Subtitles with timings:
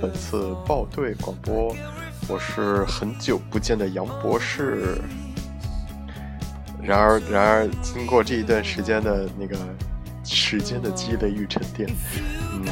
[0.00, 1.74] 本次报队广播，
[2.28, 4.98] 我是很久不见的杨博士。
[6.82, 9.56] 然而，然而，经过这一段时间的那个
[10.24, 11.88] 时间的积累与沉淀，
[12.52, 12.64] 嗯，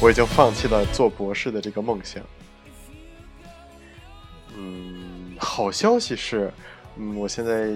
[0.00, 2.22] 我已经放弃了做博士的这个梦想。
[4.56, 6.52] 嗯，好消息是，
[6.96, 7.72] 嗯，我现在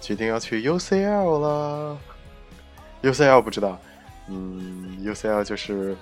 [0.00, 1.98] 决定要去 UCL 了。
[3.02, 3.78] UCL 不知道，
[4.28, 5.96] 嗯，UCL 就是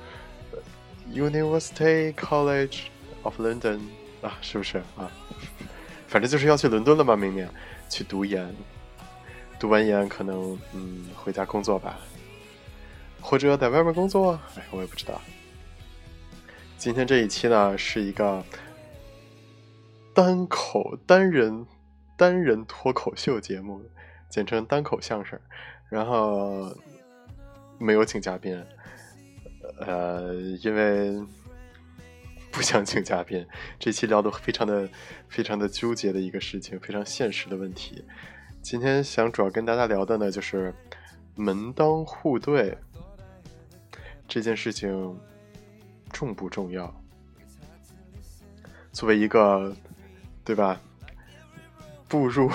[1.12, 2.80] University College
[3.22, 3.80] of London
[4.22, 5.10] 啊，是不是啊？
[6.06, 7.48] 反正就是要去伦敦了嘛，明年
[7.88, 8.54] 去读研，
[9.58, 11.98] 读完研可能嗯回家工作吧，
[13.20, 15.20] 或者在外面工作，哎，我也不知道。
[16.76, 18.44] 今天这一期呢是一个
[20.14, 21.66] 单口单人
[22.16, 23.82] 单人脱口秀节目，
[24.28, 25.38] 简称单口相声。
[25.88, 26.74] 然后
[27.78, 28.64] 没有请嘉宾，
[29.80, 31.20] 呃，因为
[32.50, 33.46] 不想请嘉宾。
[33.78, 34.88] 这期聊的非常的、
[35.28, 38.04] 非常的纠结的一个事情，非常现实的问题。
[38.62, 40.74] 今天想主要跟大家聊的呢，就是
[41.34, 42.76] 门当户对
[44.26, 45.18] 这件事情
[46.12, 46.92] 重不重要？
[48.92, 49.74] 作为一个，
[50.44, 50.80] 对吧？
[52.08, 52.50] 步入。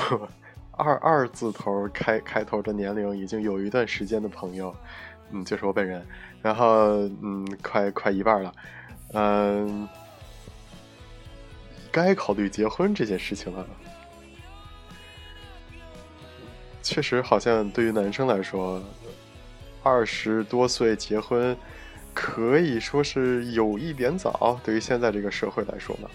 [0.76, 4.76] 二二字头开开头的年龄已经有一段时间的朋友，
[5.32, 6.06] 嗯，就是我本人，
[6.42, 8.54] 然后嗯，快快一半了，
[9.14, 9.88] 嗯，
[11.92, 13.66] 该考虑结婚这件事情了。
[16.82, 18.82] 确实，好像对于男生来说，
[19.82, 21.58] 二十多岁结婚
[22.14, 24.60] 可以说是有一点早。
[24.64, 26.10] 对于现在这个社会来说呢，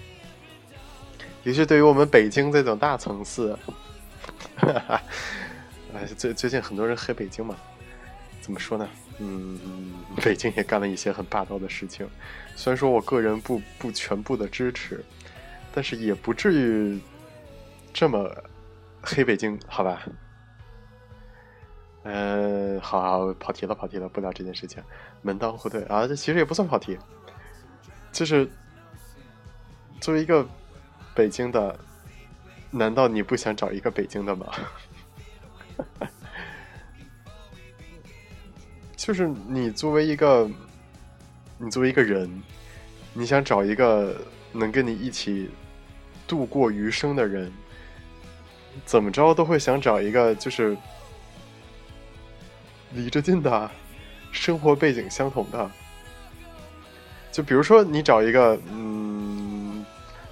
[1.42, 3.56] 尤其对于我们北京这种大城市。
[4.56, 5.02] 哈哈，
[5.94, 7.56] 哎，最最近很多人黑北京嘛，
[8.48, 8.88] 怎么说呢？
[9.18, 9.58] 嗯，
[10.24, 12.08] 北京也干了一些很霸道的事情。
[12.56, 15.04] 虽然说我个人不不全部的支持，
[15.70, 16.98] 但是也不至于
[17.92, 18.34] 这么
[19.02, 20.02] 黑北京，好吧？
[22.04, 24.82] 嗯，好好跑题了，跑题了，不聊这件事情。
[25.20, 26.98] 门当户对啊，这其实也不算跑题，
[28.10, 28.48] 就是
[30.00, 30.48] 作为一个
[31.14, 31.78] 北京的。
[32.70, 34.46] 难道你不想找一个北京的吗？
[39.08, 40.46] 就是你作为一个，
[41.56, 42.30] 你作为一个人，
[43.14, 44.14] 你想找一个
[44.52, 45.48] 能跟你一起
[46.26, 47.50] 度过余生的人，
[48.84, 50.76] 怎么着都会想找一个就是
[52.92, 53.70] 离着近的，
[54.30, 55.70] 生活背景相同的。
[57.32, 59.17] 就比如说，你找一个，嗯。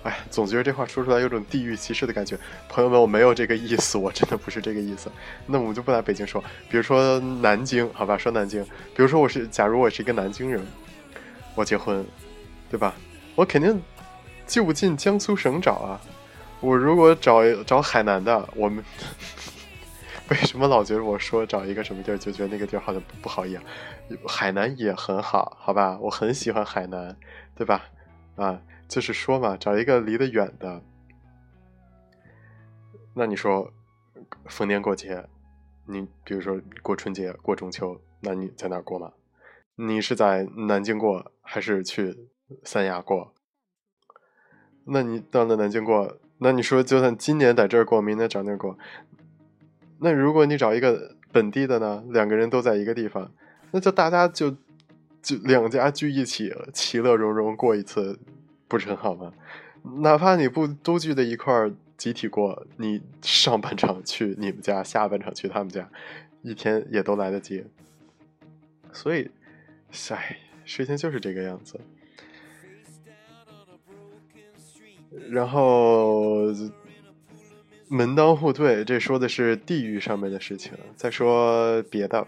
[0.06, 2.38] 哎，总觉得这话说出来有种地域歧视的感觉。
[2.68, 5.10] 朋友们，我没有这个意思，我真的不是这个意思。
[5.46, 6.40] 那我们就不来北京说，
[6.70, 8.62] 比如说南京，好吧，说南京。
[8.94, 10.64] 比如说我是，假如我是一个南京人，
[11.56, 12.06] 我结婚，
[12.70, 12.94] 对吧？
[13.34, 13.82] 我肯定
[14.46, 16.00] 就近江苏省找啊。
[16.60, 18.84] 我如果找找海南的，我们
[20.30, 23.60] 为什么老觉得我说找一个什么地儿就觉得那个地儿好像不好一样？
[24.24, 25.98] 海南也很好，好吧？
[26.00, 27.16] 我很喜欢海南，
[27.56, 27.82] 对吧？
[28.36, 28.60] 啊。
[28.88, 30.82] 就是说嘛，找一个离得远的。
[33.14, 33.72] 那你说，
[34.46, 35.26] 逢年过节，
[35.86, 39.12] 你比如说过春节、过中秋，那你在哪过吗？
[39.76, 42.28] 你是在南京过，还是去
[42.62, 43.32] 三亚过？
[44.84, 48.78] 那你到了南京过，那你说就算今年在这儿过，明年找那儿过，
[50.00, 52.04] 那如果你找一个本地的呢？
[52.10, 53.32] 两个人都在一个地方，
[53.72, 54.50] 那就大家就
[55.22, 58.18] 就两家聚一起，其乐融融过一次。
[58.68, 59.32] 不是很好吗？
[60.02, 65.88] 哪怕你不都聚在一块儿集体过，你上半场去你们家，下半场去他们家，
[66.42, 67.64] 一天也都来得及。
[68.92, 69.30] 所以，
[70.10, 71.80] 唉，事情就是这个样子。
[75.30, 76.46] 然后
[77.86, 80.72] 门当户对，这说的是地域上面的事情。
[80.96, 82.26] 再说别的，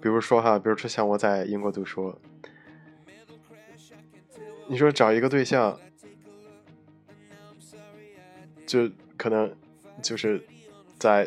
[0.00, 2.16] 比如说哈，比如说像我在英国读书。
[4.70, 5.78] 你说找一个对象，
[8.66, 9.50] 就可能
[10.02, 10.44] 就是
[10.98, 11.26] 在，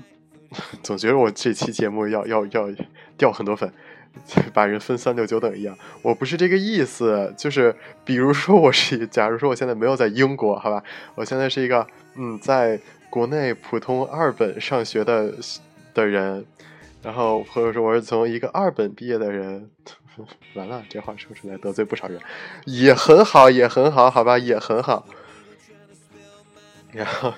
[0.82, 2.68] 总觉得我这期节目要要要
[3.18, 3.70] 掉很多粉，
[4.54, 5.76] 把人分三六九等一样。
[6.00, 10.82] 我不是这个意思，就是比如说我是， 假如说我现在没有在英国，好吧，
[11.16, 11.86] 我现在是一个
[12.16, 15.34] 嗯，在国内普通二本上学的
[15.92, 16.46] 的人，
[17.02, 19.70] 然后或者说我是从一个二本毕业的人。
[20.54, 22.20] 完了，这话说出来得罪不少人，
[22.64, 25.06] 也很好，也很好，好吧，也很好。
[26.92, 27.34] 然后，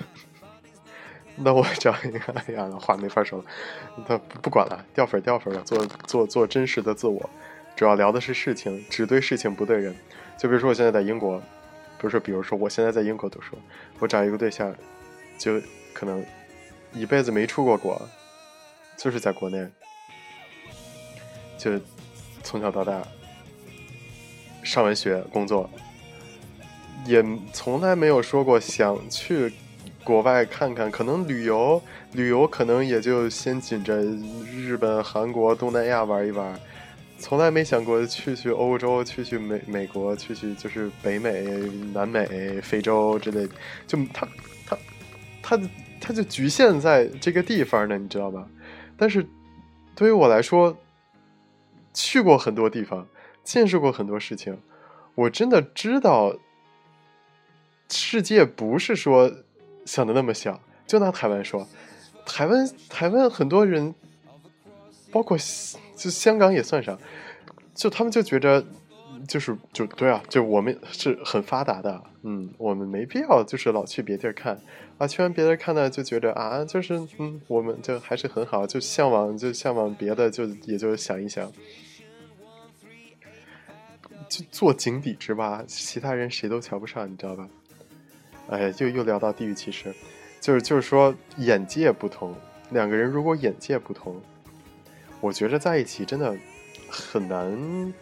[1.35, 3.45] 那我找一个，哎呀，话没法说了，
[4.07, 7.29] 他不管了，掉粉掉粉了，做做做真实的自我，
[7.75, 9.95] 主要聊的是事情，只对事情不对人。
[10.37, 13.57] 就比如说我现在在英国，比如说比如说我现在在英国读书，
[13.97, 14.71] 我找一个对象，
[15.39, 15.59] 就
[15.93, 16.23] 可能
[16.93, 17.99] 一辈子没出过国，
[18.95, 19.67] 就是在国内，
[21.57, 21.79] 就
[22.47, 23.05] 从小到大
[24.63, 25.69] 上完学工作，
[27.05, 27.21] 也
[27.51, 29.51] 从来没有说过想去。
[30.01, 31.81] 国外看看，可能旅游
[32.13, 33.97] 旅游可能也就先紧着
[34.55, 36.57] 日本、韩国、东南亚玩一玩，
[37.19, 41.43] 从来没想过去去欧洲、去去美美国、去去就是北美、
[41.93, 43.45] 南美、非洲之类，
[43.85, 44.25] 就他
[44.65, 44.77] 他
[45.43, 45.59] 他
[45.99, 48.47] 他就局限在这个地方呢，你知道吧？
[48.95, 49.27] 但是
[49.93, 50.73] 对于我来说，
[51.97, 53.07] 去过很多地方，
[53.43, 54.61] 见识过很多事情，
[55.15, 56.37] 我真的知道
[57.89, 59.31] 世界不是说。
[59.85, 61.65] 想的那么小，就拿台湾说，
[62.25, 63.95] 台湾台湾很多人，
[65.13, 65.37] 包括
[65.95, 66.99] 就香港也算上，
[67.73, 68.65] 就他们就觉着，
[69.25, 74.59] 就是就对啊，就我们是很发达的，嗯，我们没必要就是老去别地儿看。
[74.97, 81.49] 啊，去完别地儿看呢，就觉得啊，就是嗯，我们就还是很好，就向往就向往别的，就也就想一想，
[84.29, 87.47] 就做井底之蛙，其他人谁都瞧不上，你知道吧？
[88.49, 89.93] 哎，又又聊到地域歧视，
[90.39, 92.35] 就是就是说眼界不同，
[92.69, 94.21] 两个人如果眼界不同，
[95.19, 96.35] 我觉着在一起真的
[96.89, 97.93] 很难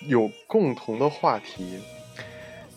[0.00, 1.78] 有共同的话题。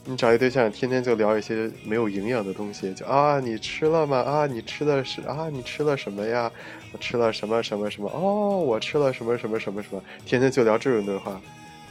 [0.03, 4.17] 你找一对象，天天就聊一些没有营养的东西，就啊，你吃了吗？
[4.17, 6.51] 啊，你吃的是啊，你吃了什么呀？
[6.91, 8.09] 我吃了什么什么什么？
[8.09, 10.01] 哦，我吃了什么什么什么什么？
[10.25, 11.39] 天天就聊这种对话。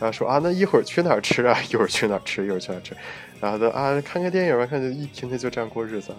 [0.01, 1.57] 然后说啊，那一会儿去哪儿吃啊？
[1.71, 2.45] 一会儿去哪儿吃？
[2.45, 2.97] 一会儿去哪儿吃？
[3.41, 6.13] 然后的啊，看看电影吧，看就一天天就这样过日子，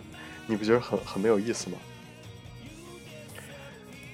[0.47, 1.77] 你不觉得很很没有意思吗？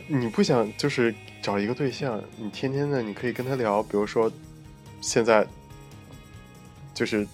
[0.08, 4.32] 你不想就是找一个对象，你天天的你可以跟他聊，比如说
[5.00, 5.46] 现在
[6.94, 7.28] 就是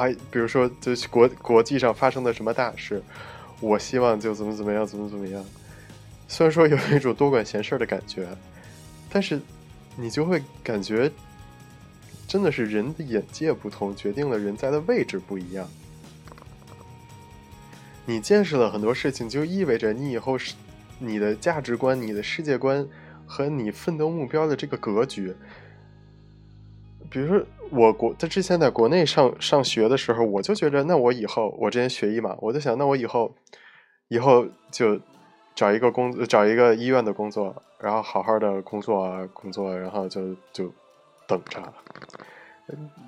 [0.00, 3.02] 啊，比如说就是国国际上发生的什么大事，
[3.60, 5.44] 我希望就怎么怎么样，怎么怎么样。
[6.28, 8.26] 虽然说有一种多管闲事的感觉，
[9.10, 9.40] 但是。
[9.96, 11.10] 你就会感觉，
[12.26, 15.68] 真的是人的眼界不同，决定了人在的位置不一样。
[18.06, 20.54] 你见识了很多事情，就意味着你以后是
[21.00, 22.86] 你的价值观、你的世界观
[23.26, 25.34] 和你奋斗目标的这个格局。
[27.10, 33.34] 比如说，我国在之前在国内上上学的时候，我就觉得，那我以后我之前学医嘛，我就想，那我以后
[34.08, 34.98] 以后就
[35.54, 37.62] 找一个工，找一个医院的工作。
[37.82, 40.70] 然后好好的工作工作，然后就就
[41.26, 41.62] 等着，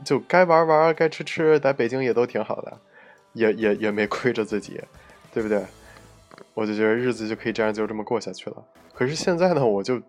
[0.03, 2.79] 就该玩玩，该吃吃，在北京也都挺好的，
[3.35, 4.81] 也也也没 亏着自己，
[5.31, 5.63] 对不对？
[6.55, 8.65] 我就觉得日子就可以这样就这么过下去了。
[8.95, 10.01] 可是现在呢，我就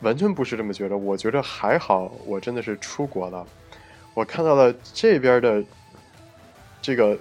[0.00, 0.96] 完全不是这么觉得。
[0.96, 3.46] 我觉得还好，我真的是出国了，
[4.14, 5.64] 我看到了这边的
[6.80, 7.18] 这个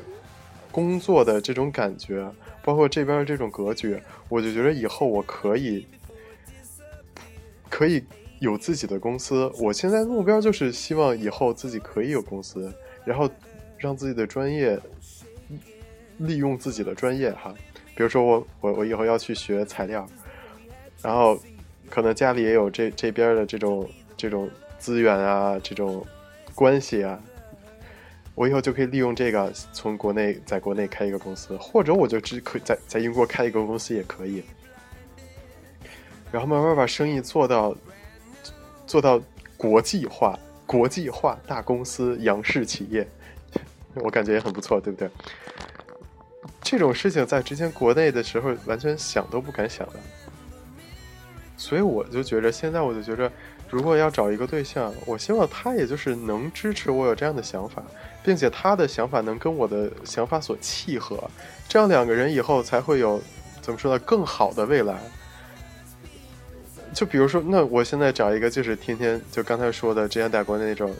[0.71, 2.29] 工作的这种感觉，
[2.63, 5.85] 包括这边的这种格局，我就觉得以后我可以。
[7.67, 8.01] 可以
[8.39, 12.71] 有自己的公司，我现在目标就是希望以后自己可以有公司，
[13.03, 13.29] 然后
[13.77, 14.79] 让自己的专业
[16.19, 17.53] 利用自己的专业哈。
[17.95, 20.07] 比如说我我我以后要去学材料，
[21.01, 21.37] 然后
[21.89, 26.05] 可能家里也有这这边的这种这种资源啊，这种
[26.53, 27.19] 关系啊，
[28.33, 34.43] 我以后就可以利用这个从国内在国内开一个公司，或者我就只可以在在英国开一个公司也可以。
[36.31, 37.75] 然后慢慢把生意做到
[38.85, 39.21] 做到
[39.55, 43.07] 国际化，国际化大公司、洋式企业，
[43.95, 45.09] 我感觉也很不错，对不对？
[46.61, 49.99] 这种事情在之前国内的时候完全想都不敢想的，
[51.57, 53.31] 所以我就觉着，现在我就觉着，
[53.69, 57.81] 如果要找一个对象，我希望他也就是能支持我有这样的想法，
[58.23, 61.23] 并且他的想法能跟我的想法所契合，
[61.67, 63.21] 这样两个人以后才会有
[63.61, 63.99] 怎么说呢？
[64.05, 64.95] 更好的未来。
[66.93, 70.93] 就比如说，那我现在找一个，就是天天就刚才说的，之前在国内那种，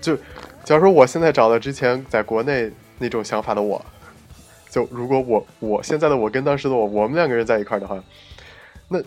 [0.00, 0.16] 就
[0.64, 3.84] 假如说我现在找了之前在国内那种想法的我，
[4.70, 8.02] 就如果我我现在的我跟当时的我，我们两个人在一块儿的话，
[8.88, 8.98] 那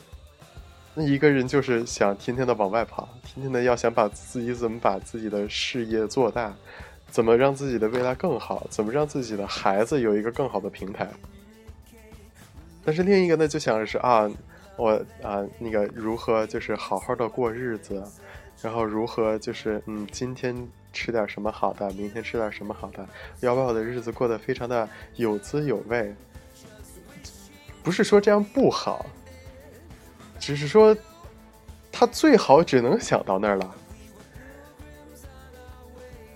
[1.00, 6.52] 那一个人就是想天天的往外跑，天天的要想把自己怎么把自己的事业做大，
[7.12, 11.08] 怎么让自己的未来更好，怎么让自己的孩子有一个更好的平台。
[12.84, 14.28] 但是另一个呢，就想的是啊。
[14.76, 14.92] 我
[15.24, 18.04] 啊，那个如何就是好好的过日子，
[18.62, 20.56] 然后如何就是嗯，今天
[20.94, 23.04] 吃点什么好的，明天吃点什么好的，
[23.40, 26.14] 要把我的日子过得非常的有滋有味。
[27.82, 29.04] 不是说这样不好，
[30.48, 30.96] 只是说
[31.92, 33.76] 他最好只能想到那儿了。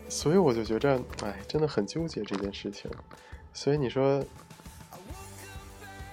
[0.10, 2.92] 所以我就觉着，哎，真的很纠结这件事情。
[3.54, 4.22] 所以你说，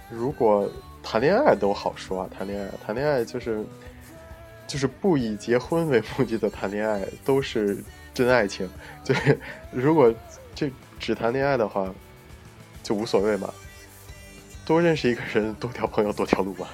[0.09, 0.71] 如果
[1.03, 3.65] 谈恋爱都好说啊，谈恋爱，谈恋爱就是。
[4.69, 8.69] 就是不以结婚为目的的谈恋爱都是真爱情，
[9.03, 9.41] 就是
[9.73, 10.13] 如果
[10.55, 11.91] 这只谈恋爱的话，
[12.83, 13.51] 就无所谓嘛。
[14.67, 16.69] 多认识一个人，多条朋友，多条路嘛。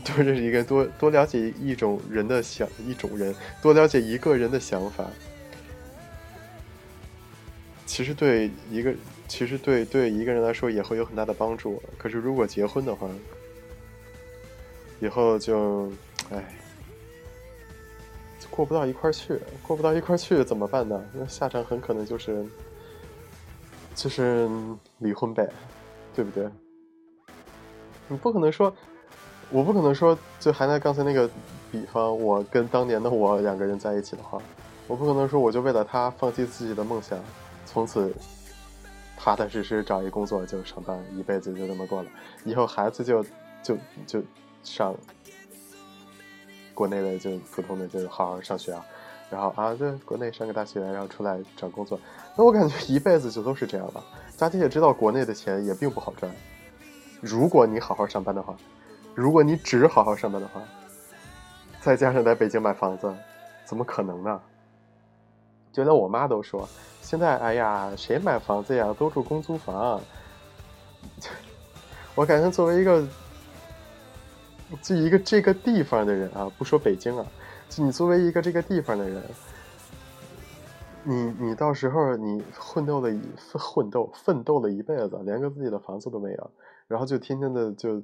[0.00, 5.04] 多认识一个，多多了解一种人的想，一种人，多了解一个人的想法。
[7.86, 8.94] 其实对一个，
[9.28, 11.82] 其实对对一个人来说也会有很大的帮助。
[11.96, 13.08] 可是如果结婚的话，
[15.00, 15.90] 以后就，
[16.30, 16.44] 唉。
[18.48, 21.04] 过不到一块儿去，过不到一块儿去怎么办呢？
[21.12, 22.42] 那下场很可能就是，
[23.94, 24.48] 就是
[24.98, 25.46] 离婚呗，
[26.14, 26.48] 对不对？
[28.08, 28.74] 你不可能说，
[29.50, 31.28] 我不可能说，就还在刚才那个
[31.70, 34.38] 比方，我跟当年的我两个人在一起的话，
[34.86, 37.18] 我不可能说我就为了他放弃自己的梦想，
[37.64, 38.14] 从此
[39.16, 42.10] 踏踏实实找一工作就上班，一辈子就这么过了，
[42.44, 43.24] 以后孩子就
[43.62, 43.76] 就
[44.06, 44.22] 就
[44.62, 44.94] 上。
[46.74, 48.84] 国内的就普通的就好好上学啊，
[49.30, 51.98] 然后啊，在国内上个大学，然后出来找工作。
[52.36, 54.02] 那我感觉一辈子就都是这样的。
[54.36, 56.30] 大家也知道，国内的钱也并不好赚。
[57.22, 58.54] 如果你好好上班的话，
[59.16, 60.62] 如果你只好好上班的话，
[61.80, 63.12] 再加上在北京买房子，
[63.64, 64.40] 怎么可能呢？
[65.72, 66.68] 就连我妈都说，
[67.00, 68.94] 现在哎呀，谁买房子呀？
[68.98, 70.00] 都住公租房。
[72.14, 73.04] 我感觉作为一个。
[74.82, 77.24] 就一个这个地方的人啊，不说北京啊，
[77.68, 79.22] 就你作为一个这个地方的人，
[81.04, 86.50] 你你到时候你混斗了一混斗奋斗了一辈子，连个自己的房子都没有，
[86.88, 88.02] 然后就天天的就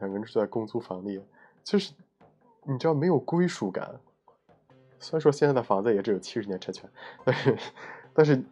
[0.00, 1.22] 两个人住在公租房里，
[1.62, 1.92] 就是
[2.64, 4.00] 你知道没有归属感。
[4.98, 6.90] 虽然说现在的房子也只有七十年拆迁，
[7.24, 7.58] 但是
[8.12, 8.42] 但是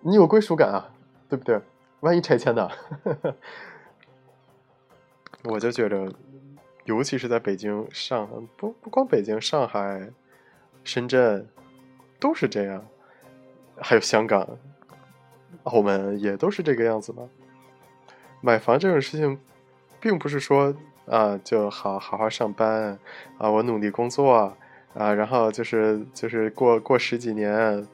[0.00, 0.92] 你有归属感啊，
[1.28, 1.60] 对不对？
[2.00, 2.68] 万一拆迁呢？
[5.44, 6.12] 我就觉得。
[6.86, 10.12] 尤其是在北京、上海，不不光北京、上海、
[10.82, 11.48] 深圳，
[12.20, 12.84] 都是这样，
[13.78, 14.46] 还有香港、
[15.62, 17.26] 澳门也都是这个样子嘛。
[18.42, 19.40] 买房这种事情，
[19.98, 22.98] 并不是说啊，就好好好上班
[23.38, 24.54] 啊，我努力工作
[24.94, 27.86] 啊，然后就是就是过过十几年，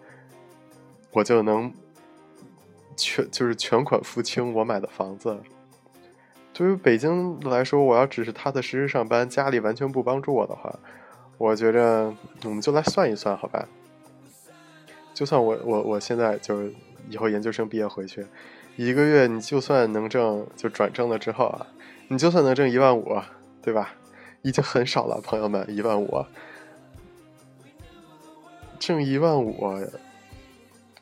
[1.12, 1.72] 我就能
[2.96, 5.38] 全就是全款付清我买的房子。
[6.52, 10.78] 对于北京来说，我要只是踏踏实实上班，家里完全不帮助我的话，
[11.38, 12.14] 我觉着
[12.44, 13.66] 我们就来算一算，好吧？
[15.14, 16.72] 就算我我我现在就是
[17.08, 18.26] 以后研究生毕业回去，
[18.76, 21.66] 一个月你就算能挣，就转正了之后啊，
[22.08, 23.18] 你就算能挣一万五，
[23.62, 23.94] 对吧？
[24.42, 26.24] 已经很少了，朋友们，一万五，
[28.78, 29.78] 挣一万五，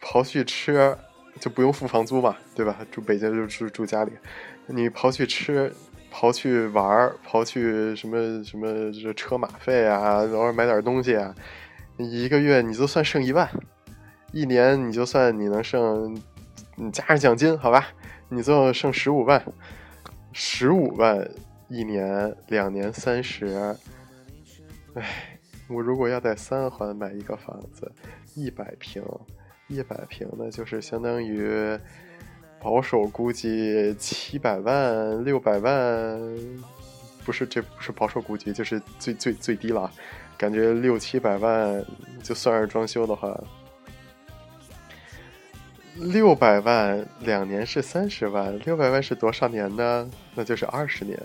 [0.02, 0.96] 刨去吃，
[1.38, 2.84] 就不用付房租嘛，对吧？
[2.90, 4.10] 住北京就住住家里。
[4.66, 5.72] 你刨去吃，
[6.12, 11.32] 刨去玩，刨去什么什么这车马费啊，偶尔买点东西啊，
[11.96, 13.48] 一个月你就算剩一万，
[14.32, 16.14] 一年你就算你能剩，
[16.76, 17.88] 你加上奖金好吧，
[18.28, 19.42] 你最后剩十五万，
[20.32, 21.28] 十五万
[21.68, 23.76] 一年，两年三十，
[24.94, 27.90] 哎，我如果要在三环买一个房子，
[28.34, 29.02] 一百平，
[29.68, 31.78] 一百平那就是相当于。
[32.60, 36.20] 保守估计七百万、六百万，
[37.24, 39.88] 不是，这不是保守估计，就是最最最低了。
[40.36, 41.84] 感觉六七百万，
[42.20, 43.28] 就算是装修的话，
[45.98, 50.10] 六百万两年是三十万，六百万是多少年呢？
[50.34, 51.18] 那就是二十年，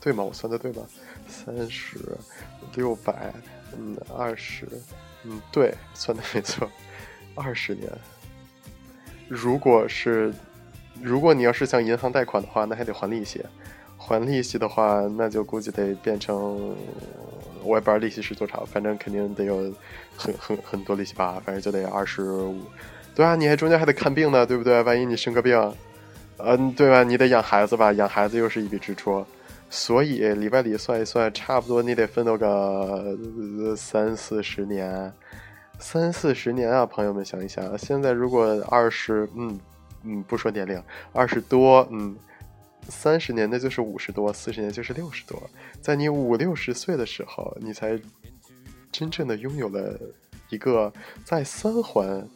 [0.00, 0.22] 对吗？
[0.22, 0.82] 我算的对吗？
[1.26, 1.98] 三十
[2.74, 3.32] 六百，
[3.78, 4.66] 嗯，二十，
[5.24, 6.68] 嗯，对，算的没错，
[7.34, 7.90] 二十年。
[9.28, 10.32] 如果是。
[11.02, 13.42] 如果你要是向银行贷款的话，那还得还利息，
[13.96, 16.76] 还利息的话，那就估计得变成，
[17.62, 19.72] 我也不知道利息是多少，反正肯定得有
[20.14, 22.60] 很很很多利息吧，反正就得二十五。
[23.14, 24.82] 对啊，你还中间还得看病呢，对不对？
[24.82, 25.74] 万一你生个病，
[26.38, 27.02] 嗯，对吧？
[27.02, 29.24] 你得养孩子吧，养孩子又是一笔支出，
[29.68, 33.16] 所以里外里算一算，差不多你得奋斗个
[33.76, 35.12] 三四十年，
[35.78, 39.58] 三四十年啊，朋友们想一想，现在如果二十，嗯。
[40.02, 42.16] 嗯，不说年龄，二十多，嗯，
[42.88, 45.38] 三十年那就是五十多，四十年就是六十多。
[45.82, 48.00] 在你五六十岁的时候，你才
[48.90, 50.00] 真正的拥有了
[50.48, 50.90] 一个
[51.22, 52.26] 在三环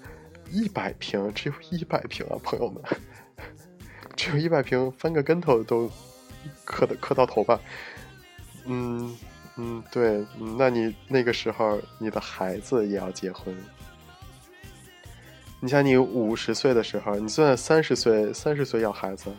[0.51, 2.83] 一百平，只有一百平啊，朋友们，
[4.17, 5.91] 只有一百平，翻个跟头都
[6.65, 7.61] 磕的磕到头吧。
[8.67, 9.17] 嗯
[9.57, 10.25] 嗯，对，
[10.59, 13.55] 那你那个时候你的孩子也要结婚。
[15.65, 19.31] 你想，你五十岁的时候，你算三十岁，三十岁要孩子，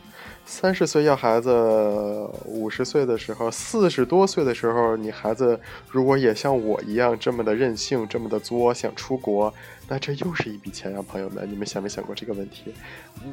[0.44, 1.48] 三十岁要孩子，
[2.46, 9.54] 五十岁的时候，四十多岁的时候，你孩子如果也像我一样这么的任性，这么的作，想出国，
[9.86, 12.74] 那这又是一笔钱呀，朋友们，你们想没想过这个问题？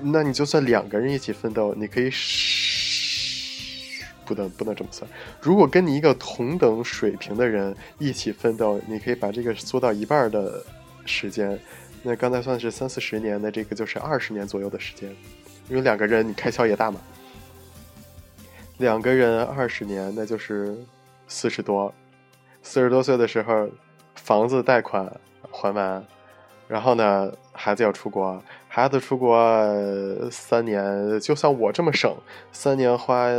[0.03, 2.11] 那你就算两个人一起奋斗，你可以，
[4.23, 5.09] 不能不能这么算。
[5.41, 10.63] 如果跟你一个同等水平的人一起奋斗，你可以把这个缩到一半的
[11.07, 11.59] 时间。
[12.05, 15.09] 那刚才算是三四十年，那这个就是二十年左右的时间，
[15.69, 16.99] 因为两个人你开销也大嘛。
[18.77, 20.75] 两个人二十年，那就是
[21.29, 21.93] 四十多，
[22.61, 23.69] 四十多岁的时候，
[24.15, 25.09] 房子贷款
[25.49, 26.05] 还完，
[26.67, 29.39] 然后呢，孩子要出国，孩子出国
[30.29, 32.13] 三年，就算我这么省，
[32.51, 33.29] 三年花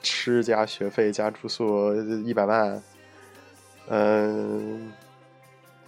[0.00, 1.92] 吃加学费加住宿
[2.24, 2.80] 一百万，
[3.88, 4.92] 嗯。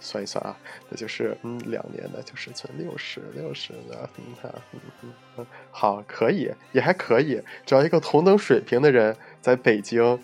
[0.01, 0.57] 算一算啊，
[0.89, 10.19] 那就是嗯，两年的就是存六十六十的，嗯哈，嗯嗯嗯，好，可以，也还可以，找一个同等水平的人在北京，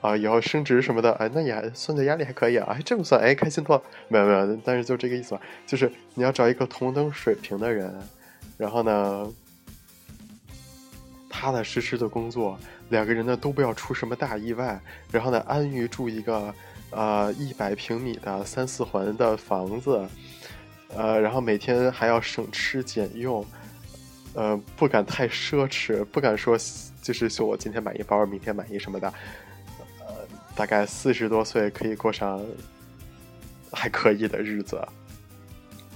[0.00, 7.92] 啊，以后升职什么的，哎，那也还算的压力还可以啊，哎，这么算，哎，开心多了，没有没有，但是就这个意思吧，就是你要找一个同等水平的人，
[8.56, 9.32] 然后呢，
[11.28, 12.56] 踏踏实实的工作，
[12.90, 16.54] 两个人呢都不要出什么大意外，然后呢安于住一个。
[16.90, 20.08] 呃，一百平米的三四环的房子，
[20.94, 23.44] 呃，然后每天还要省吃俭用，
[24.34, 26.56] 呃，不敢太奢侈，不敢说
[27.02, 29.12] 就是说我今天买一包，明天买一什么的，
[30.00, 30.14] 呃，
[30.54, 32.40] 大概四十多岁可以过上
[33.72, 34.80] 还可以的日子，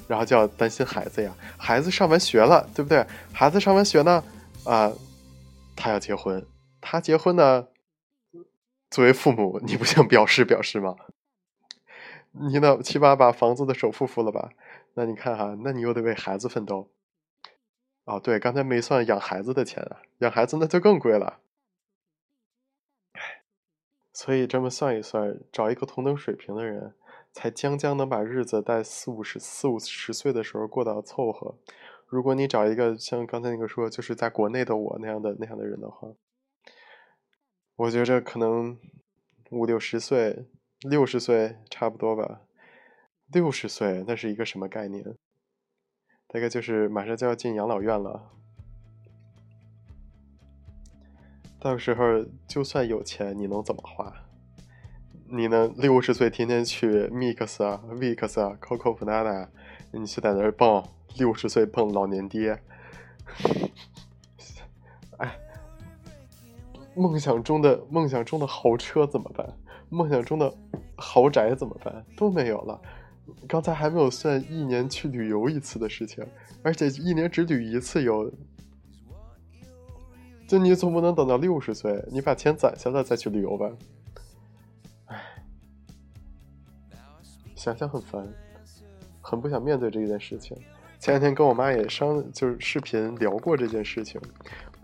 [0.09, 3.07] 然后就要担心孩子呀，孩子上完学了，对不对？
[3.33, 4.23] 孩子上完学呢，
[4.65, 4.93] 啊，
[5.77, 6.45] 他要结婚，
[6.81, 7.65] 他结婚呢。
[8.91, 10.97] 作为父母，你不想表示表示吗？
[12.33, 14.51] 你呢，起码把房子的首付付了吧？
[14.95, 16.89] 那你看哈，那你又得为孩子奋斗。
[18.05, 21.39] 哦，对，刚才没算养孩子的钱啊，养孩子那就更贵了。
[24.13, 26.95] 所以这么算一算，找一个同等水平的人，
[27.33, 31.57] 才将将能把日子在四五十、四五十岁的时候过到凑合。
[32.07, 36.09] 如果你找一个像刚才那个说，就是在国内的我那样的那样的人的话。
[37.81, 38.77] 我觉着可能
[39.51, 40.45] 五六十岁、
[40.83, 42.43] 六十岁差不多吧。
[43.33, 45.03] 六十岁那是一个什么概念？
[46.27, 48.33] 大概就是马上就要进养老院了。
[51.59, 54.15] 到时候就算有钱，你能怎么花？
[55.31, 59.49] 你能六十岁天天去 Mix 啊、Vix 啊、Coco Banana，
[59.91, 62.63] 你去在那儿蹦，六十岁蹦老年爹。
[66.95, 69.47] 梦想中的梦想中的豪车怎么办？
[69.89, 70.53] 梦想中的
[70.97, 72.05] 豪宅怎么办？
[72.17, 72.81] 都没有了。
[73.47, 76.27] 刚才还没有算一年去旅游一次的事情，
[76.63, 78.33] 而且一年只旅一次游。
[80.49, 83.71] 就你总不能等到六十岁，你把钱攒下来再去旅游吧？
[85.07, 85.23] 唉，
[87.55, 88.27] 想想很烦，
[89.21, 90.57] 很不想面对这件事情。
[90.99, 94.21] 前两天跟我妈也商，就是视频聊过这件事情。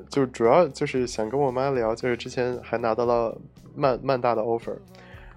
[0.08, 3.36] 就主要就是想跟我妈聊，就是之前还拿到了
[3.74, 4.76] 曼曼大的 offer，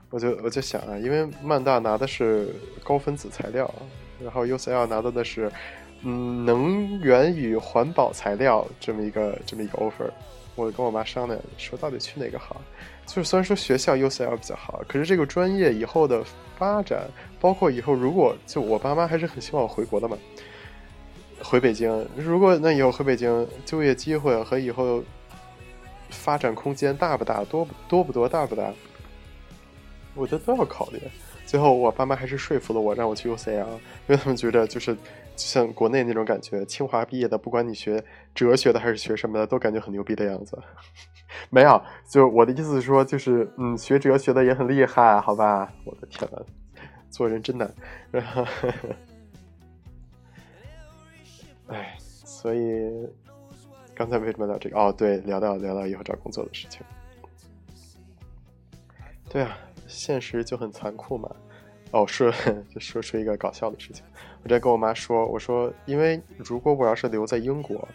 [0.09, 3.73] 我就我就想啊，因为曼大拿的是高分子材料，
[4.21, 5.51] 然后 UCL 拿到的是
[6.03, 10.09] 嗯能源与环保材料这么一个这么一个 offer，
[10.55, 12.61] 我跟我妈商量说到底去哪个好，
[13.05, 16.23] 就是虽然说学校 UCL 比较好，可是这个专业以后的
[16.57, 20.17] 发展，包括以后如果就我爸妈还是很希望我回国的嘛。
[21.43, 25.04] 回北京，如果那以后回北京就业机会和以后
[26.10, 28.71] 发展空间大不大，多多不多，大不大，
[30.15, 30.99] 我觉得都要考虑。
[31.45, 34.95] 最后我爸妈还是说服了我，让我去 UCL，因为他们觉得就是
[35.36, 38.04] 像国内那种感觉，清华毕业的，不管你学
[38.36, 40.58] 哲学的还是学什么的，都感觉很牛逼的样子。
[41.49, 45.71] 没有，就我的意思是说，就是嗯，学哲学的也很厉害，好吧？
[45.86, 46.38] 我的天呐，
[47.10, 47.73] 做人真难。
[48.12, 48.43] 然后。
[48.43, 48.95] 呵呵
[51.69, 52.91] 哎，所以
[53.95, 54.77] 刚才为什么聊这个？
[54.77, 56.82] 哦，对，聊到聊到以后找工作的事情。
[59.29, 61.29] 对啊，现实就很残酷嘛。
[61.91, 62.32] 哦，说
[62.73, 64.03] 就说出一个搞笑的事情，
[64.43, 67.88] 我在跟我妈说，我说，因为如果我要是留在英国，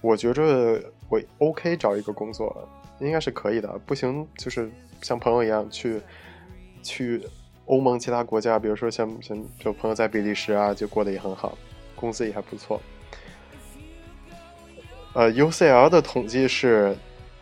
[0.00, 2.68] 我觉着我 OK 找一个工作
[3.00, 4.70] 应该是可以的，不行就是
[5.02, 6.00] 像朋友一样去
[6.82, 7.26] 去
[7.66, 11.56] 欧盟其他国家，比如说像像就朋友在比利时啊，就过得也很好，
[11.96, 12.80] 工资也还不错。
[15.14, 16.94] 呃，UCL 的统计是，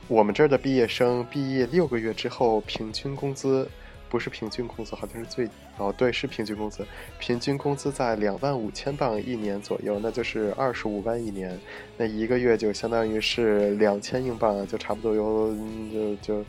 [0.08, 3.68] 我们这儿的毕业生毕业六个月之后，平均工资
[4.08, 6.86] 不是平均工资，好像是最哦，对，是平均工资，
[7.18, 11.58] 平均工资在两万五千镑一年左右，那就是二十五万一年，
[11.98, 15.54] 那一个月就相当于是两千英镑，就差不多有
[15.92, 16.44] 就就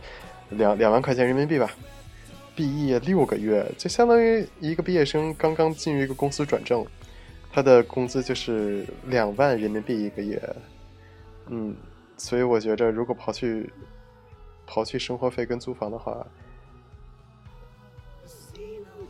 [0.51, 1.69] 两两万块钱人民币吧。
[2.56, 6.86] 毕业六个月，就相当于一个毕业生刚刚进入一个公司转正，
[7.51, 10.41] 他的工资就是两万人民币一个月。
[11.49, 11.75] 嗯，
[12.17, 13.71] 所以我觉着，如果刨去
[14.67, 16.25] 刨去生活费跟租房的话，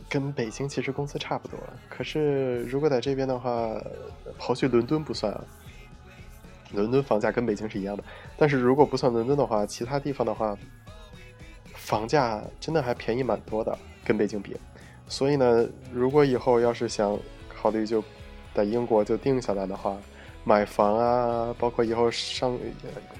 [0.08, 1.58] 跟北京其实工资差不多。
[1.88, 3.80] 可是如果在这边的话，
[4.38, 5.44] 刨去伦敦不算啊，
[6.72, 8.04] 伦敦房价跟北京是一样的。
[8.36, 10.56] 但是如果不算伦敦的话，其他地方的话。
[11.74, 14.54] 房价真的还便宜蛮多的，跟北京比。
[15.06, 18.04] 所以呢，如果以后要是想考虑就
[18.52, 19.96] 在英国就定下来的话，
[20.44, 22.58] 买房啊，包括以后上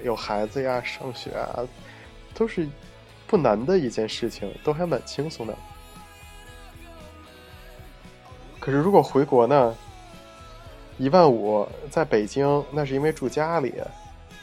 [0.03, 1.59] 有孩子呀、上学啊，
[2.33, 2.67] 都是
[3.27, 5.55] 不难的一件事情，都还蛮轻松的。
[8.59, 9.75] 可是如果回国呢，
[10.97, 13.73] 一万五在北京，那是因为住家里，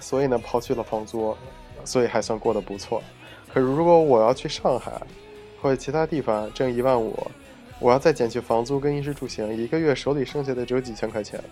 [0.01, 1.37] 所以呢抛去了房租，
[1.85, 3.03] 所以还算过得不错。
[3.53, 4.93] 可是，如果我要去上海
[5.61, 7.19] 或者其他地方挣一万五，
[7.79, 11.43] 我要再减去房租跟衣食住行，一个月手里剩下的只有几千块钱。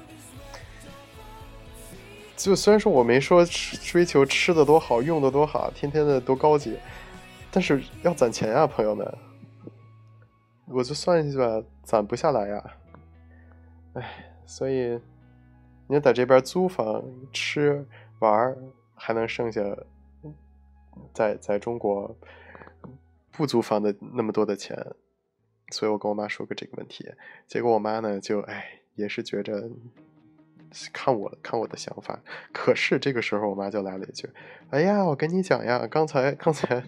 [2.36, 6.76] 就虽然说我没说追求吃的多好、用的多好、天天的多高级，
[7.50, 9.18] 但是要攒钱呀，朋友们。
[10.68, 12.76] 我就算一下，攒不下来呀。
[13.94, 15.00] 哎，所以
[15.86, 17.86] 你要在这边租房、吃、
[18.20, 18.56] 玩
[18.94, 19.62] 还能剩下。
[21.12, 22.16] 在在中国
[23.32, 24.76] 不租房的那么多的钱，
[25.70, 27.04] 所以我跟我妈说过这个问题，
[27.48, 29.68] 结果我妈呢就哎也是觉着
[30.92, 32.20] 看我看我的想法，
[32.52, 34.28] 可是这个时候我妈就来了一句
[34.70, 36.84] ：“哎呀，我跟你讲呀，刚才刚才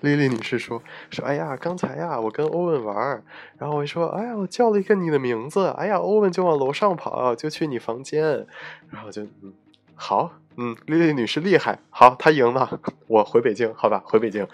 [0.00, 3.22] 丽丽女士说说，哎呀，刚才呀我跟欧文玩，
[3.58, 8.46] 然后我说哎呀我叫了一个你的名字，哎呀欧文就往楼上跑，就去你房间，
[8.90, 9.52] 然后就嗯
[9.94, 14.46] 好。”嗯，丽丽女士厉害，好，她赢了，我回北京，好吧，回北京，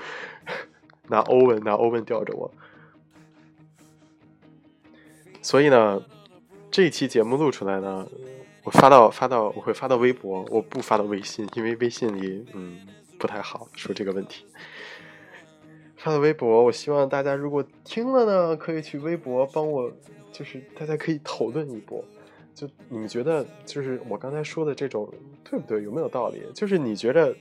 [1.11, 2.53] 拿欧文，拿欧文吊着我。
[5.43, 6.01] 所以呢，
[6.71, 8.07] 这期节目录出来呢，
[8.69, 12.79] 我发到发到，我会发到微博，我不发到微信，因为微信里嗯
[13.19, 14.45] 不太好说这个问题。
[15.97, 19.91] 发到微博，我希望大家如果听了呢，可以去微博帮我，
[20.31, 22.05] 就是大家可以讨论一波。
[22.55, 25.11] 就你们觉得，就是我刚才说的这种
[25.43, 25.83] 对不对？
[25.83, 26.43] 有没有道理？
[26.55, 27.35] 就是你觉得，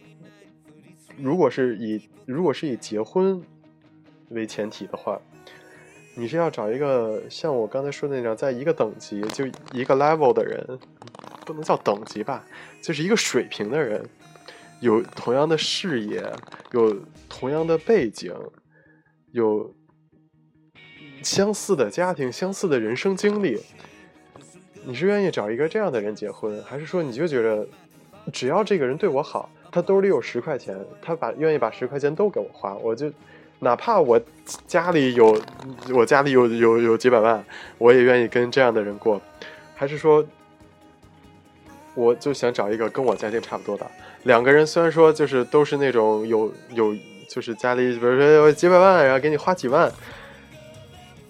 [1.18, 3.44] 如果是以如果是以结婚
[4.30, 5.20] 为前提的话，
[6.19, 10.80] 你是要找一个像我刚才说的那样，在一个等级就一个 level 的人，
[11.45, 12.43] 不能叫等级吧，
[12.82, 14.03] 就是一个水平的人，
[14.80, 16.23] 有同样的视野，
[16.71, 16.97] 有
[17.30, 18.34] 同样的背景，
[19.32, 19.71] 有
[21.21, 23.62] 相似的家庭，相似的人生经历。
[24.86, 27.67] 你是愿意找一个这样的人结婚，还是说你就觉得，
[28.34, 33.12] 只要这个人对我好，他兜里有十块钱，他把愿意把十块钱都给我花，我就
[33.60, 34.20] 哪怕我
[34.65, 35.41] 家里有
[35.93, 37.43] 我家里有有有几百万，
[37.78, 39.22] 我也愿意跟这样的人过，
[39.76, 40.26] 还是说，
[41.96, 43.86] 我就想找一个跟我家境差不多的
[44.24, 46.96] 两个人，虽然说就是都是那种有有
[47.28, 49.91] 就是家里比如说有几百万，然后给你花几万，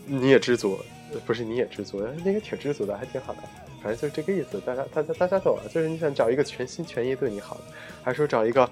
[0.06, 0.78] 你也知足。
[1.26, 3.40] 不是你也知足，那个挺知足的，还挺好的。
[3.82, 5.63] 反正就是这个意思，大家大家大家懂了。
[5.74, 7.62] 就是你想找一个全心全意对你好的，
[8.04, 8.70] 还是说找一个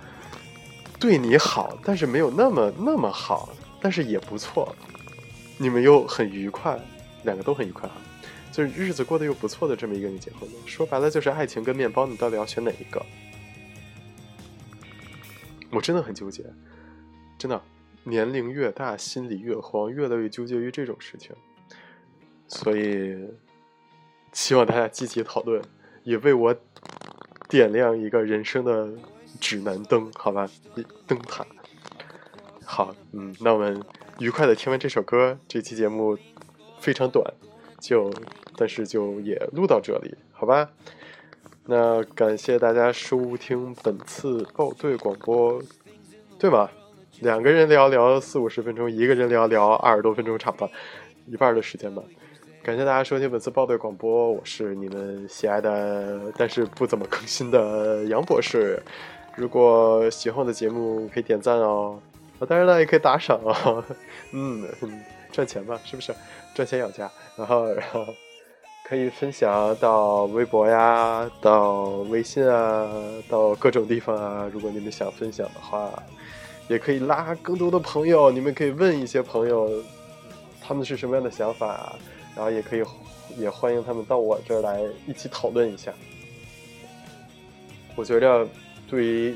[1.06, 4.76] 对你好，但是没有那么那么好，但是也不错，
[5.56, 6.80] 你们又很愉快，
[7.26, 7.96] 两个都很愉快啊，
[8.52, 13.06] 就是日子过得又不错的这么一个人结婚说白了就是爱情跟面包，你到底要选哪一个？
[15.70, 16.44] 我真的很纠结，
[17.38, 17.62] 真的，
[18.04, 21.36] 年龄越大心里越慌，越来越纠结于这种事情。
[22.48, 23.16] 所以，
[24.34, 25.62] 希望大家积极讨论，
[26.04, 26.56] 也为我
[27.48, 28.90] 点亮一个人生的
[29.40, 30.50] 指南灯，好吧？
[31.08, 31.46] 灯塔。
[32.64, 33.82] 好，嗯，那我们
[34.20, 36.18] 愉快的听完这首歌，这期节目
[36.80, 37.24] 非常短，
[37.80, 38.12] 就
[38.58, 40.70] 但是就也录到这里，好吧？
[41.68, 45.62] 那感谢大家收听本次报队广播，
[46.40, 46.70] 对吗？
[47.22, 50.70] 两个人聊聊四五十分钟，一个人聊聊二十多分钟，差不多
[51.28, 52.04] 一半的时间吧。
[52.62, 58.82] 感谢大家收听本次报队广播，我是你们喜爱的但是不怎么更新的杨博士。
[59.36, 62.00] 如果喜欢我的节目，可以点赞哦，
[62.48, 63.84] 当然了，也可以打赏哦。
[64.32, 64.66] 嗯，
[65.32, 66.16] 赚钱嘛，是不是？
[66.54, 68.06] 赚钱养家，然后然后
[68.88, 72.90] 可以分享到微博呀，到微信啊，
[73.28, 74.50] 到各种地方啊。
[74.54, 75.92] 如果你们想分享的话，
[76.70, 78.32] 也可以拉更多的朋友。
[78.32, 79.70] 你们可以问一些朋友，
[80.62, 81.98] 他们是什么样的想法，
[82.34, 82.84] 然后也可以
[83.38, 85.92] 也欢迎他们到我这儿来一起讨论一下。
[87.98, 88.48] 我觉着
[88.88, 89.36] 对于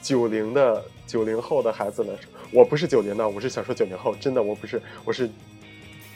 [0.00, 5.28] 九零的九零后的孩子来说，我不是九零的，我是想说九零后，真的我不是，我是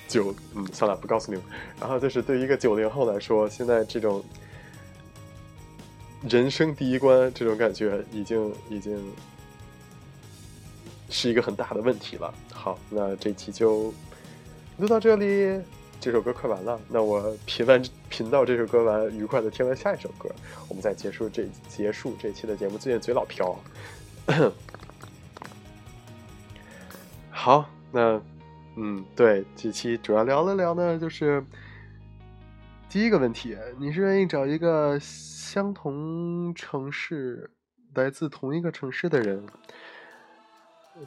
[0.08, 1.46] 九嗯，算了，不告诉你们。
[1.80, 4.24] 然后就是对于一个九零后来说，现在这种
[6.28, 8.98] 人生第一关这种感觉，已经已经
[11.08, 12.34] 是一个很大的问题了。
[12.52, 13.92] 好，那这期就
[14.78, 15.62] 录到这里。
[16.06, 20.30] 这首歌快完了，那我品完品到这首歌完，愉快的听完下一首歌，
[20.68, 22.78] 我们再结束这结束这期的节目。
[22.78, 23.58] 最近嘴老飘。
[27.28, 28.22] 好，那
[28.76, 31.44] 嗯，对，这期主要聊了聊呢，就是
[32.88, 37.50] 第一个问题，你是愿意找一个相同城市、
[37.94, 39.44] 来自同一个城市的人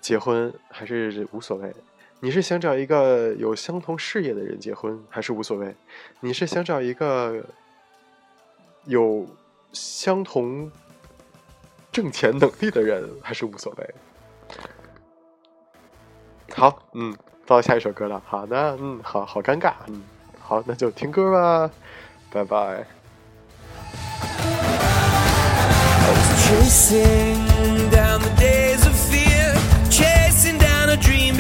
[0.02, 1.74] 结婚，还是无所谓？
[2.22, 5.74] 你是想找一个有相同事业的人结婚，还是无所谓？
[6.20, 7.42] 你是想找一个
[8.84, 9.26] 有
[9.72, 10.70] 相同
[11.94, 13.96] 挣钱能力的人，还是无所谓？
[16.54, 18.22] 好，嗯，到下一首歌了。
[18.26, 20.04] 好的，嗯，好好尴尬，嗯，
[20.42, 21.72] 好，那就听歌吧，
[22.32, 22.86] 拜拜。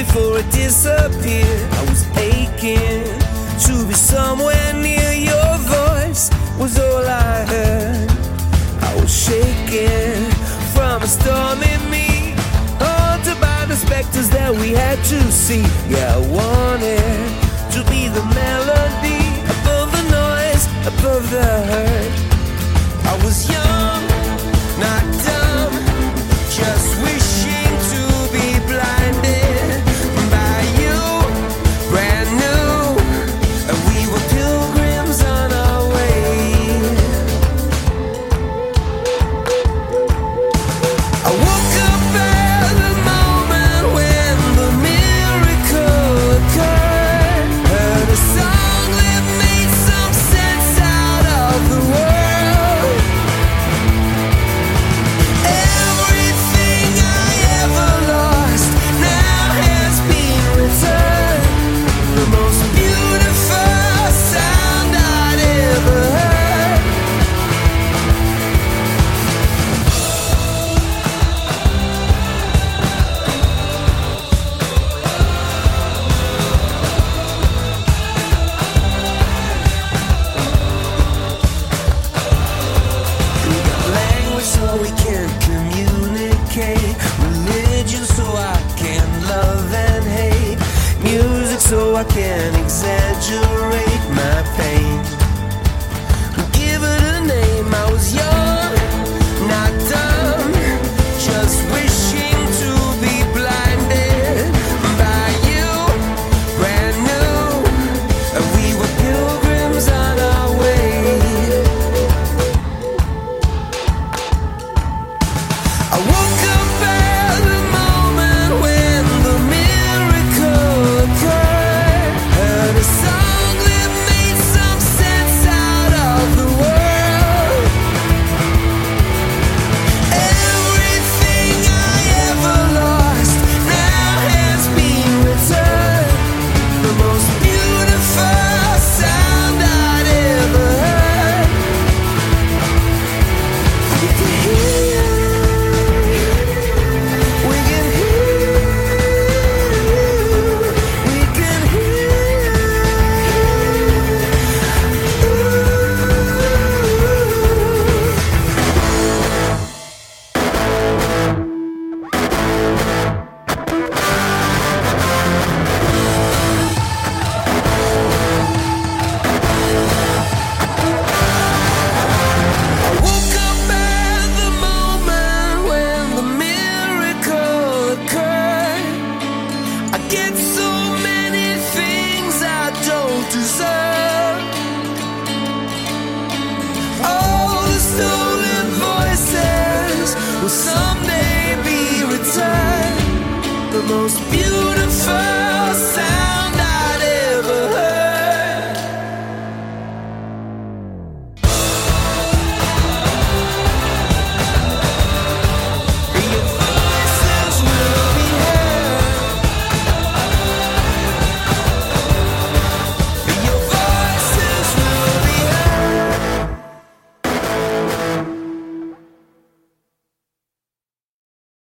[0.09, 1.73] Before it disappeared.
[1.73, 3.03] I was aching
[3.65, 8.09] to be somewhere near your voice, was all I heard.
[8.81, 10.25] I was shaking
[10.73, 12.33] from a storm in me,
[12.81, 15.65] haunted by the specters that we had to see.
[15.87, 17.25] Yeah, I wanted
[17.75, 19.21] to be the melody
[19.55, 22.13] above the noise, above the hurt.
[23.11, 24.01] I was young,
[24.81, 25.38] not dumb,